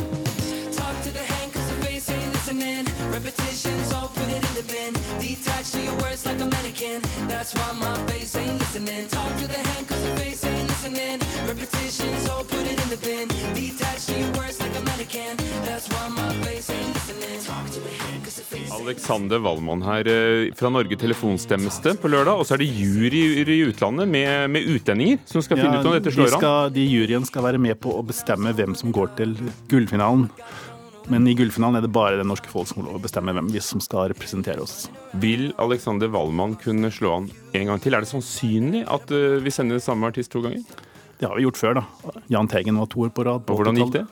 Talk 0.76 0.96
to 1.04 1.12
the 1.12 1.20
hand 1.20 1.54
cause 1.54 1.68
the 1.70 1.86
face 1.86 2.10
ain't 2.10 2.34
listening. 2.34 2.86
Repetitions, 3.10 3.94
all 3.94 4.10
put 4.10 4.28
it 4.28 4.44
in 4.44 4.54
the 4.54 4.66
bin. 4.68 4.94
Detach 5.22 5.72
to 5.72 5.82
your 5.82 5.96
words 6.04 6.26
like 6.26 6.42
a 6.42 6.46
mannequin. 6.46 7.02
That's 7.28 7.54
why 7.56 7.72
my 7.80 7.96
face 8.08 8.36
ain't 8.36 8.60
listening. 8.60 9.08
Talk 9.08 9.32
to 9.38 9.48
the 9.48 9.60
hand 9.70 9.88
cause 9.88 10.04
the 10.04 10.16
face 10.18 10.44
ain't 10.44 10.68
listening. 10.68 11.20
Repetitions, 11.48 12.28
all 12.28 12.44
put 12.44 12.66
it 12.68 12.82
in 12.84 12.90
the 12.90 12.98
bin. 12.98 13.30
Detach 13.54 14.08
to 14.08 14.20
your 14.20 14.32
words 14.34 14.60
like 14.60 14.76
a 14.76 14.82
mannequin. 14.82 15.45
Alexander 18.86 19.42
Wallmann 19.42 19.82
her. 19.82 20.08
Eh, 20.08 20.52
fra 20.56 20.70
Norge 20.70 20.98
telefonstemmes 21.02 21.80
det 21.82 21.96
på 22.02 22.12
lørdag. 22.12 22.38
Og 22.38 22.46
så 22.46 22.56
er 22.56 22.62
det 22.64 22.70
juryer 22.70 23.50
i 23.50 23.62
utlandet 23.66 24.10
med, 24.12 24.52
med, 24.54 24.70
utlendinger 24.76 25.24
som 25.30 25.42
skal 25.46 25.60
finne 25.60 25.80
ut 25.80 25.90
om 25.90 25.96
dette 25.98 26.14
slår 26.14 26.36
de 26.36 26.42
an. 26.46 26.76
De 26.76 26.86
juryen 26.86 27.26
skal 27.26 27.48
være 27.48 27.62
med 27.62 27.80
på 27.82 27.96
å 27.98 28.06
bestemme 28.06 28.54
hvem 28.56 28.78
som 28.78 28.94
går 28.96 29.16
til 29.18 29.34
gullfinalen. 29.72 30.30
Men 31.10 31.28
i 31.30 31.36
gullfinalen 31.38 31.78
er 31.78 31.86
det 31.86 31.94
bare 31.94 32.18
det 32.18 32.26
norske 32.26 32.50
folk 32.50 32.70
som 32.70 32.86
må 32.86 32.98
bestemme 33.02 33.34
hvem 33.36 33.50
vi 33.54 33.62
som 33.62 33.82
skal 33.84 34.10
representere 34.14 34.62
oss. 34.64 34.88
Vil 35.22 35.52
Alexander 35.62 36.10
Wallmann 36.14 36.56
kunne 36.62 36.90
slå 36.94 37.20
an 37.20 37.30
en 37.58 37.72
gang 37.72 37.82
til? 37.82 37.94
Er 37.94 38.06
det 38.06 38.10
sannsynlig 38.10 38.86
at 38.90 39.14
uh, 39.14 39.38
vi 39.44 39.54
sender 39.54 39.82
samme 39.84 40.10
artist 40.10 40.34
to 40.34 40.42
ganger? 40.46 40.64
Det 41.20 41.30
har 41.30 41.38
vi 41.38 41.46
gjort 41.46 41.60
før, 41.62 41.78
da. 41.78 42.16
Jahn 42.34 42.50
Teigen 42.52 42.80
var 42.82 42.90
to 42.92 43.06
år 43.06 43.14
på 43.16 43.26
rad. 43.28 43.46
På 43.46 43.54
og 43.54 43.62
hvordan 43.62 43.80
gikk 43.80 43.94
det? 44.00 44.06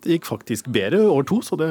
Det 0.00 0.16
gikk 0.16 0.30
faktisk 0.30 0.70
bedre 0.72 1.04
år 1.12 1.26
to, 1.28 1.42
så 1.44 1.58
det, 1.60 1.68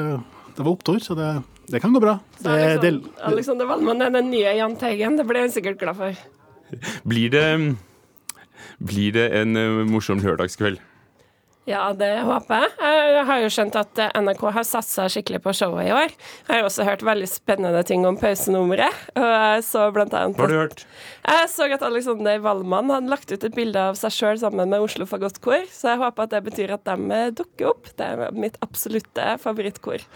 det 0.54 0.62
var 0.62 0.76
opptur. 0.76 1.00
Så 1.02 1.18
det, 1.18 1.32
det, 1.70 1.80
kan 1.82 1.94
gå 1.94 2.02
bra. 2.02 2.18
Det, 2.38 2.50
Alexander, 2.50 3.00
Alexander 3.30 3.70
Wallmann 3.70 4.02
er 4.02 4.12
den 4.14 4.30
nye 4.32 4.54
Jahn 4.58 4.76
Teigen. 4.80 5.18
Det 5.18 5.26
blir 5.28 5.46
jeg 5.46 5.54
sikkert 5.58 5.80
glad 5.82 5.98
for. 5.98 6.20
Blir 7.08 7.32
det 7.32 7.46
Blir 8.80 9.12
det 9.12 9.26
en 9.36 9.56
eh, 9.56 9.82
morsom 9.88 10.22
lørdagskveld? 10.24 10.80
Ja, 11.68 11.90
det 11.92 12.08
håper 12.24 12.64
jeg. 12.64 12.70
Jeg 13.14 13.24
har 13.28 13.42
jo 13.42 13.48
skjønt 13.52 13.76
at 13.76 14.00
NRK 14.16 14.42
har 14.56 14.64
satsa 14.64 15.04
skikkelig 15.12 15.42
på 15.44 15.52
showet 15.54 15.90
i 15.90 15.92
år. 15.92 16.14
Jeg 16.48 16.54
har 16.54 16.66
også 16.66 16.86
hørt 16.88 17.04
veldig 17.04 17.28
spennende 17.28 17.82
ting 17.86 18.06
om 18.08 18.16
pausenummeret. 18.18 18.96
Og 19.12 19.28
jeg 19.28 19.66
så 19.68 19.84
blant 19.94 20.16
annet 20.16 20.40
Hva 20.40 20.46
har 20.46 20.54
du 20.54 20.58
hørt? 20.62 20.84
Jeg 21.28 21.50
så 21.52 21.68
at 21.70 21.84
Alexander 21.86 22.40
Wallmann 22.42 22.90
hadde 22.94 23.12
lagt 23.12 23.30
ut 23.30 23.44
et 23.44 23.56
bilde 23.56 23.86
av 23.90 23.98
seg 24.00 24.16
sjøl 24.16 24.40
sammen 24.40 24.72
med 24.72 24.86
Oslo 24.86 25.06
Fagottkor, 25.06 25.68
så 25.70 25.92
jeg 25.92 26.00
håper 26.00 26.26
at 26.26 26.34
det 26.34 26.42
betyr 26.48 26.74
at 26.78 26.88
de 26.88 27.20
dukker 27.42 27.74
opp. 27.74 27.92
Det 27.98 28.08
er 28.08 28.32
mitt 28.34 28.56
absolutte 28.64 29.34
favorittkor. 29.44 30.06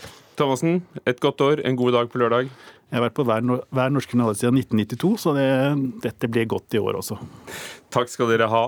Thomassen, 0.41 0.81
et 1.07 1.21
godt 1.23 1.45
år, 1.45 1.61
en 1.63 1.77
god 1.79 1.95
dag 1.95 2.09
på 2.11 2.19
lørdag. 2.25 2.49
Jeg 2.91 2.99
har 2.99 3.05
vært 3.07 3.17
på 3.17 3.25
hver, 3.27 3.45
hver 3.75 3.93
norske 3.93 4.15
finale 4.17 4.35
siden 4.39 4.59
1992, 4.65 5.13
så 5.23 5.35
det, 5.37 5.47
dette 6.05 6.31
blir 6.31 6.49
godt 6.51 6.75
i 6.75 6.83
år 6.83 6.99
også. 6.99 7.21
Takk 7.95 8.11
skal 8.11 8.33
dere 8.33 8.49
ha, 8.51 8.65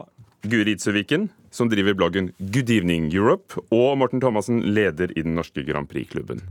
Guri 0.47 0.77
Idsøviken, 0.77 1.29
som 1.51 1.71
driver 1.73 1.97
bloggen 1.99 2.31
Good 2.39 2.71
Evening 2.71 3.09
Europe, 3.15 3.59
og 3.75 3.97
Morten 3.99 4.23
Thomassen, 4.23 4.61
leder 4.77 5.11
i 5.17 5.25
den 5.27 5.35
norske 5.39 5.65
Grand 5.67 5.89
Prix-klubben. 5.91 6.43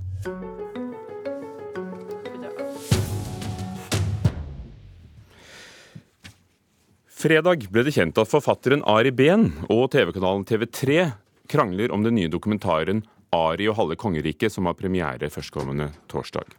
Fredag 7.16 7.66
ble 7.74 7.86
det 7.88 7.96
kjent 7.96 8.20
at 8.22 8.30
forfatteren 8.30 8.84
Ari 8.86 9.10
Behn 9.16 9.48
og 9.72 9.88
TV-kanalen 9.96 10.44
TV3 10.46 11.00
krangler 11.50 11.94
om 11.96 12.04
den 12.06 12.18
nye 12.20 12.30
dokumentaren 12.30 13.02
Ari 13.34 13.66
og 13.72 13.80
halve 13.80 13.98
kongeriket, 13.98 14.54
som 14.54 14.68
har 14.70 14.78
premiere 14.78 15.32
førstkommende 15.34 15.90
torsdag. 16.12 16.52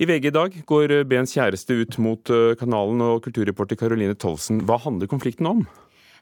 I 0.00 0.06
VG 0.08 0.30
i 0.30 0.32
dag 0.32 0.54
går 0.68 0.94
Behns 1.10 1.34
kjæreste 1.36 1.74
ut 1.76 1.98
mot 2.00 2.30
eh, 2.32 2.54
kanalen, 2.60 3.02
og 3.04 3.24
kulturreporter 3.26 3.76
Caroline 3.76 4.14
Tolvsen, 4.16 4.62
hva 4.64 4.78
handler 4.80 5.10
konflikten 5.10 5.48
om? 5.50 5.66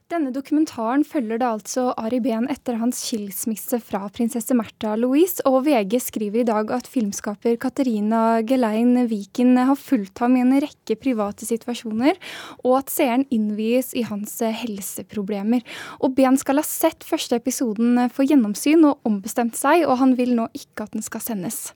Denne 0.09 0.31
dokumentaren 0.33 1.03
følger 1.05 1.37
da 1.37 1.51
altså 1.53 1.91
Ari 2.01 2.23
Behn 2.25 2.47
etter 2.49 2.79
hans 2.81 3.03
skilsmisse 3.05 3.77
fra 3.85 4.07
prinsesse 4.09 4.55
Märtha 4.57 4.95
Louise, 4.97 5.43
og 5.45 5.67
VG 5.67 5.99
skriver 6.01 6.41
i 6.41 6.45
dag 6.49 6.71
at 6.73 6.87
filmskaper 6.89 7.59
Katarina 7.61 8.41
Gelein 8.49 9.03
Viken 9.11 9.59
har 9.61 9.77
fulgt 9.77 10.23
ham 10.25 10.39
i 10.39 10.41
en 10.41 10.55
rekke 10.65 10.97
private 10.97 11.45
situasjoner, 11.45 12.17
og 12.63 12.79
at 12.79 12.93
seeren 12.95 13.27
innvies 13.29 13.93
i 13.93 14.07
hans 14.09 14.39
helseproblemer. 14.41 15.61
Og 16.01 16.17
Behn 16.17 16.41
skal 16.41 16.63
ha 16.63 16.65
sett 16.65 17.05
første 17.05 17.37
episoden 17.37 18.01
for 18.09 18.25
gjennomsyn 18.25 18.89
og 18.89 19.05
ombestemt 19.05 19.61
seg, 19.61 19.85
og 19.85 20.01
han 20.01 20.17
vil 20.17 20.33
nå 20.39 20.49
ikke 20.57 20.89
at 20.89 20.97
den 20.97 21.05
skal 21.05 21.21
sendes. 21.27 21.67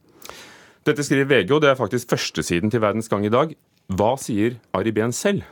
Dette 0.88 1.04
skriver 1.04 1.28
VG, 1.28 1.52
og 1.52 1.60
det 1.66 1.74
er 1.74 1.76
faktisk 1.84 2.16
førstesiden 2.16 2.72
til 2.72 2.80
Verdens 2.80 3.12
Gang 3.12 3.28
i 3.28 3.34
dag. 3.36 3.52
Hva 3.92 4.14
sier 4.20 4.56
Ari 4.72 4.92
Behn 4.94 5.12
selv? 5.12 5.44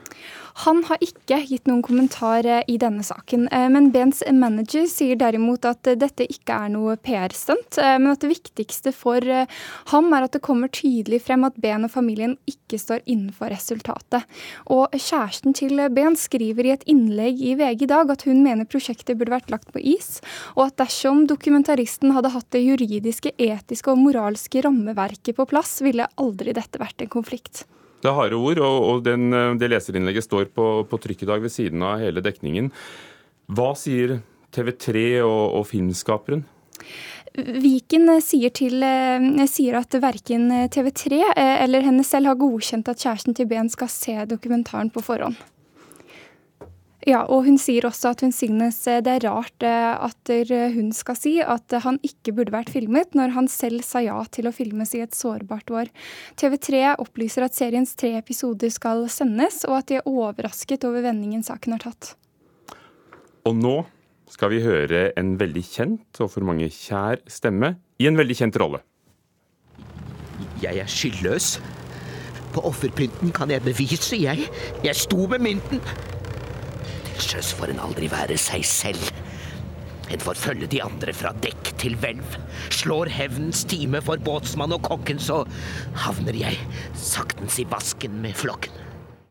Han 0.65 0.83
har 0.89 1.01
ikke 1.01 1.39
gitt 1.49 1.69
noen 1.71 1.81
kommentar 1.85 2.45
eh, 2.45 2.65
i 2.69 2.77
denne 2.81 3.05
saken, 3.07 3.47
eh, 3.55 3.69
men 3.73 3.91
Bens 3.95 4.21
manager 4.35 4.85
sier 4.91 5.17
derimot 5.17 5.65
at 5.69 5.89
eh, 5.89 5.97
dette 5.97 6.27
ikke 6.29 6.57
er 6.67 6.73
noe 6.75 6.97
PR-stunt, 7.01 7.79
men 7.81 8.11
at 8.11 8.21
det 8.21 8.33
viktigste 8.33 8.93
for 8.93 9.25
ham 9.93 10.11
er 10.17 10.27
at 10.27 10.35
det 10.35 10.43
kommer 10.45 10.69
tydelig 10.73 11.23
frem 11.25 11.47
at 11.47 11.57
Ben 11.63 11.87
og 11.87 11.93
familien 11.95 12.37
ikke 12.51 12.81
står 12.81 13.05
innenfor 13.07 13.53
resultatet. 13.55 14.27
Og 14.69 14.93
kjæresten 14.93 15.57
til 15.57 15.81
Ben 15.95 16.19
skriver 16.19 16.67
i 16.67 16.75
et 16.75 16.87
innlegg 16.91 17.41
i 17.41 17.57
VG 17.59 17.87
i 17.87 17.91
dag 17.95 18.13
at 18.13 18.27
hun 18.29 18.43
mener 18.45 18.69
prosjektet 18.69 19.17
burde 19.19 19.39
vært 19.39 19.53
lagt 19.55 19.73
på 19.73 19.81
is, 19.81 20.19
og 20.57 20.67
at 20.69 20.81
dersom 20.83 21.25
dokumentaristen 21.31 22.13
hadde 22.17 22.35
hatt 22.35 22.51
det 22.53 22.67
juridiske, 22.67 23.33
etiske 23.39 23.93
og 23.93 24.03
moralske 24.03 24.65
rammeverket 24.67 25.39
på 25.39 25.49
plass, 25.51 25.79
ville 25.85 26.11
aldri 26.21 26.57
dette 26.57 26.83
vært 26.83 27.07
en 27.07 27.15
konflikt. 27.21 27.65
Det 28.01 28.09
er 28.09 28.17
harde 28.17 28.39
ord, 28.39 28.61
og, 28.65 28.79
og 28.89 29.05
den, 29.05 29.29
eh, 29.37 29.53
det 29.61 29.71
leserinnlegget 29.75 30.27
står 30.27 30.49
på, 30.57 30.71
på 30.89 31.01
trykk 31.05 31.27
i 31.27 31.31
dag 31.31 31.45
ved 31.45 31.53
siden 31.53 31.85
av 31.85 32.01
hele 32.01 32.25
dekningen. 32.25 32.71
Hva 33.51 33.75
sier 33.77 34.21
TV3 34.55 35.21
og, 35.27 35.61
og 35.61 35.69
filmskaperen? 35.69 36.47
Viken 37.37 38.09
sier, 38.25 38.51
til, 38.57 38.81
eh, 38.83 39.47
sier 39.51 39.79
at 39.79 39.95
verken 40.03 40.49
TV3 40.73 41.21
eh, 41.37 41.57
eller 41.67 41.85
henne 41.87 42.05
selv 42.07 42.33
har 42.33 42.41
godkjent 42.41 42.89
at 42.91 43.05
kjæresten 43.05 43.37
til 43.37 43.49
Ben 43.51 43.71
skal 43.71 43.93
se 43.93 44.17
dokumentaren 44.33 44.91
på 44.93 45.05
forhånd. 45.05 45.39
Ja, 47.09 47.23
og 47.33 47.47
hun 47.47 47.57
sier 47.61 47.87
også 47.89 48.11
at 48.13 48.21
hun 48.25 48.33
synes 48.35 48.83
det 48.85 49.09
er 49.09 49.25
rart 49.25 49.65
eh, 49.65 49.93
at 50.05 50.33
hun 50.75 50.91
skal 50.93 51.17
si 51.17 51.33
at 51.41 51.73
han 51.85 51.97
ikke 52.05 52.35
burde 52.37 52.53
vært 52.53 52.73
filmet, 52.75 53.15
når 53.17 53.33
han 53.37 53.49
selv 53.49 53.85
sa 53.87 54.03
ja 54.05 54.19
til 54.29 54.51
å 54.51 54.53
filmes 54.53 54.93
i 54.97 55.01
et 55.05 55.17
sårbart 55.17 55.73
år. 55.73 55.89
TV3 56.41 56.99
opplyser 57.01 57.47
at 57.47 57.57
seriens 57.57 57.95
tre 57.97 58.13
episoder 58.21 58.73
skal 58.75 59.07
sendes, 59.13 59.63
og 59.69 59.79
at 59.81 59.89
de 59.89 60.01
er 60.01 60.11
overrasket 60.11 60.85
over 60.89 61.07
vendingen 61.09 61.45
saken 61.47 61.79
har 61.79 61.87
tatt. 61.89 62.13
Og 63.49 63.57
nå 63.57 63.79
skal 64.31 64.53
vi 64.53 64.61
høre 64.63 65.09
en 65.19 65.35
veldig 65.41 65.65
kjent 65.67 66.21
og 66.21 66.31
for 66.35 66.47
mange 66.47 66.69
kjær 66.71 67.25
stemme 67.31 67.75
i 68.01 68.07
en 68.11 68.21
veldig 68.21 68.37
kjent 68.45 68.61
rolle. 68.61 68.85
Jeg 70.61 70.77
er 70.77 70.89
skyldløs. 70.91 71.55
På 72.53 72.65
offerpynten 72.69 73.33
kan 73.33 73.51
jeg 73.53 73.63
bevise, 73.65 74.19
jeg. 74.19 74.51
Jeg 74.85 74.99
sto 74.99 75.25
med 75.31 75.41
mynten 75.45 75.81
sjøs 77.23 77.53
får 77.57 77.75
en 77.75 77.83
aldri 77.85 78.09
være 78.11 78.39
seg 78.41 78.65
selv. 78.67 79.11
En 80.11 80.23
får 80.23 80.39
følge 80.43 80.69
de 80.73 80.81
andre 80.83 81.15
fra 81.15 81.31
dekk 81.45 81.73
til 81.79 81.95
hvelv. 82.03 82.37
Slår 82.75 83.11
hevnens 83.15 83.63
time 83.71 84.01
for 84.03 84.19
båtsmann 84.27 84.75
og 84.75 84.83
kokken, 84.89 85.23
så 85.23 85.45
havner 86.03 86.35
jeg 86.35 86.59
saktens 86.99 87.61
i 87.63 87.67
vasken 87.71 88.19
med 88.25 88.35
flokken. 88.39 88.75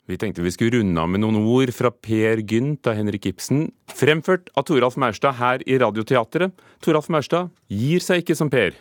Vi 0.09 0.17
tenkte 0.17 0.41
vi 0.41 0.49
skulle 0.49 0.79
runde 0.79 0.97
av 0.97 1.09
med 1.11 1.21
noen 1.21 1.43
ord 1.43 1.69
fra 1.75 1.91
Per 1.93 2.41
Gynt 2.41 2.87
av 2.89 2.97
Henrik 2.97 3.27
Ibsen, 3.29 3.67
fremført 3.93 4.49
av 4.57 4.65
Toralf 4.65 4.97
Maurstad 4.97 5.37
her 5.37 5.61
i 5.69 5.77
Radioteatret. 5.83 6.55
Toralf 6.81 7.11
Maurstad 7.13 7.51
gir 7.69 8.01
seg 8.01 8.23
ikke 8.23 8.37
som 8.39 8.49
Per. 8.49 8.73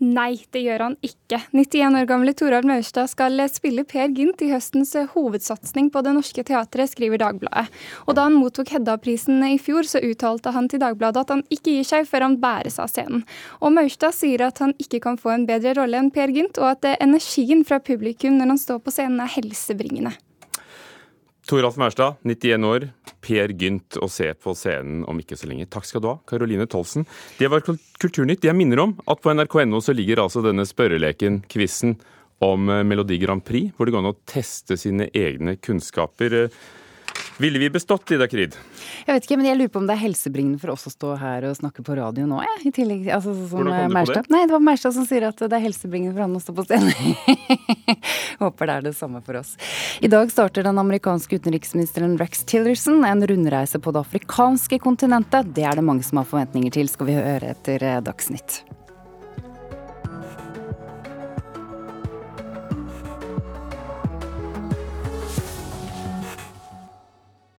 Nei, 0.00 0.40
det 0.52 0.62
gjør 0.64 0.84
han 0.86 0.96
ikke. 1.04 1.40
91 1.52 1.98
år 2.00 2.06
gamle 2.08 2.34
Torald 2.36 2.68
Maurstad 2.68 3.10
skal 3.12 3.42
spille 3.52 3.84
Per 3.88 4.12
Gynt 4.16 4.42
i 4.44 4.50
høstens 4.52 4.94
hovedsatsing 5.14 5.90
på 5.92 6.02
Det 6.04 6.14
Norske 6.16 6.44
Teatret, 6.46 6.92
skriver 6.92 7.20
Dagbladet. 7.22 7.68
Og 8.06 8.16
da 8.18 8.26
han 8.28 8.38
mottok 8.38 8.72
Hedda-prisen 8.74 9.44
i 9.50 9.58
fjor, 9.62 9.88
så 9.88 10.02
uttalte 10.04 10.54
han 10.56 10.70
til 10.70 10.82
Dagbladet 10.82 11.24
at 11.24 11.34
han 11.36 11.44
ikke 11.52 11.76
gir 11.76 11.86
seg 11.86 12.08
før 12.10 12.28
han 12.28 12.40
bæres 12.42 12.80
av 12.82 12.90
scenen. 12.92 13.26
Og 13.60 13.74
Maurstad 13.76 14.16
sier 14.16 14.46
at 14.48 14.62
han 14.64 14.74
ikke 14.82 15.02
kan 15.04 15.20
få 15.20 15.34
en 15.34 15.46
bedre 15.48 15.76
rolle 15.78 16.00
enn 16.00 16.12
Per 16.14 16.32
Gynt, 16.34 16.60
og 16.60 16.74
at 16.74 16.90
energien 16.96 17.64
fra 17.66 17.80
publikum 17.84 18.40
når 18.40 18.54
han 18.54 18.64
står 18.64 18.82
på 18.84 18.94
scenen 18.94 19.22
er 19.24 19.32
helsebringende. 19.36 20.16
Toralf 21.50 21.76
Maurstad, 21.82 22.20
91 22.22 22.64
år. 22.64 22.84
Per 23.20 23.52
Gynt 23.58 23.96
å 23.98 24.06
se 24.08 24.28
på 24.38 24.52
scenen 24.54 25.02
om 25.10 25.18
ikke 25.18 25.34
så 25.34 25.48
lenge. 25.50 25.66
Takk 25.66 25.88
skal 25.88 26.02
du 26.04 26.06
ha, 26.06 26.14
Karoline 26.30 26.68
Tolsen. 26.70 27.02
Det 27.40 27.48
var 27.50 27.64
Kulturnytt. 27.64 28.46
Jeg 28.46 28.54
minner 28.54 28.84
om 28.84 28.92
at 29.10 29.18
på 29.18 29.34
nrk.no 29.34 29.80
så 29.82 29.94
ligger 29.96 30.22
altså 30.22 30.44
denne 30.46 30.62
spørreleken, 30.68 31.42
quizen, 31.50 31.96
om 32.40 32.70
Melodi 32.86 33.18
Grand 33.20 33.42
Prix, 33.44 33.74
hvor 33.74 33.84
det 33.84 33.92
går 33.92 34.04
an 34.04 34.12
å 34.14 34.18
teste 34.30 34.78
sine 34.80 35.10
egne 35.10 35.58
kunnskaper. 35.60 36.46
Ville 37.40 37.58
vi 37.58 37.70
bestått, 37.70 38.10
Ida 38.10 38.26
Krid? 38.28 38.56
Jeg 39.06 39.16
vet 39.16 39.24
ikke, 39.24 39.36
men 39.40 39.46
jeg 39.48 39.56
lurer 39.56 39.70
på 39.72 39.80
om 39.80 39.86
det 39.88 39.94
er 39.94 40.02
helsebringende 40.02 40.60
for 40.60 40.74
oss 40.74 40.82
å 40.90 40.92
stå 40.92 41.14
her 41.16 41.46
og 41.48 41.54
snakke 41.56 41.80
på 41.86 41.94
radio 41.96 42.26
nå, 42.28 42.42
jeg. 42.44 42.58
I 42.68 42.72
tillegg, 42.76 43.06
altså, 43.16 43.32
som 43.32 43.62
Hvordan 43.62 43.78
kom 43.78 43.94
du 43.96 44.10
på 44.10 44.16
det? 44.18 44.22
Nei, 44.34 44.42
det 44.44 44.52
var 44.52 44.64
Merstad 44.66 44.92
som 44.96 45.06
sier 45.08 45.24
at 45.30 45.40
det 45.40 45.56
er 45.56 45.64
helsebringende 45.64 46.12
for 46.18 46.26
han 46.26 46.36
å 46.36 46.42
stå 46.44 46.54
på 46.58 46.66
scenen. 46.68 47.14
Håper 48.42 48.68
det 48.68 48.74
er 48.74 48.84
det 48.90 48.92
samme 48.98 49.22
for 49.24 49.40
oss. 49.40 49.54
I 50.04 50.10
dag 50.12 50.28
starter 50.34 50.68
den 50.68 50.82
amerikanske 50.82 51.40
utenriksministeren 51.40 52.18
Rex 52.20 52.44
Tillerson 52.50 53.06
en 53.08 53.24
rundreise 53.32 53.80
på 53.80 53.94
det 53.96 54.04
afrikanske 54.04 54.80
kontinentet. 54.84 55.54
Det 55.56 55.64
er 55.64 55.80
det 55.80 55.86
mange 55.88 56.04
som 56.04 56.20
har 56.20 56.28
forventninger 56.28 56.76
til, 56.76 56.92
skal 56.92 57.08
vi 57.08 57.16
høre 57.16 57.54
etter 57.56 57.88
eh, 57.88 58.02
Dagsnytt. 58.04 58.60